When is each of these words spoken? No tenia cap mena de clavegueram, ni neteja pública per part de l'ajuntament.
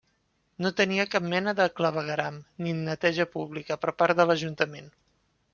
No 0.65 0.71
tenia 0.79 1.05
cap 1.15 1.27
mena 1.33 1.53
de 1.59 1.67
clavegueram, 1.81 2.41
ni 2.65 2.75
neteja 2.81 3.29
pública 3.37 3.81
per 3.85 3.97
part 4.03 4.23
de 4.23 4.27
l'ajuntament. 4.31 4.95